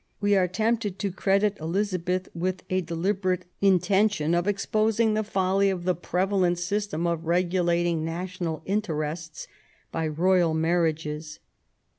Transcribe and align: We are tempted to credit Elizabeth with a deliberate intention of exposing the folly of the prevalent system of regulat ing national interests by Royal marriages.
We 0.19 0.35
are 0.35 0.47
tempted 0.47 0.97
to 0.97 1.11
credit 1.11 1.59
Elizabeth 1.59 2.27
with 2.33 2.63
a 2.71 2.81
deliberate 2.81 3.45
intention 3.61 4.33
of 4.33 4.47
exposing 4.47 5.13
the 5.13 5.23
folly 5.23 5.69
of 5.69 5.83
the 5.83 5.93
prevalent 5.93 6.57
system 6.57 7.05
of 7.05 7.21
regulat 7.27 7.85
ing 7.85 8.03
national 8.03 8.63
interests 8.65 9.47
by 9.91 10.07
Royal 10.07 10.55
marriages. 10.55 11.37